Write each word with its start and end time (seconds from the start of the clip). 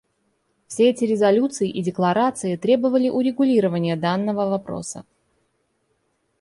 Все 0.65 0.89
эти 0.89 1.05
резолюции 1.05 1.69
и 1.69 1.83
декларации 1.83 2.55
требовали 2.55 3.09
урегулирования 3.09 3.95
данного 3.95 4.49
вопроса. 4.49 5.05